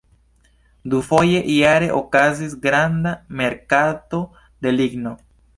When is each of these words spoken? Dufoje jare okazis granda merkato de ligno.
Dufoje 0.93 1.41
jare 1.57 1.91
okazis 1.99 2.57
granda 2.65 3.15
merkato 3.43 4.25
de 4.67 4.77
ligno. 4.81 5.17